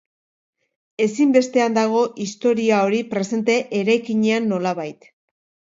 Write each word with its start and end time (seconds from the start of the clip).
Ezinbestean 1.05 1.75
dago 1.75 2.01
historia 2.25 2.81
hori 2.87 3.03
presente 3.13 3.61
eraikinean 3.83 4.51
nolabait. 4.57 5.11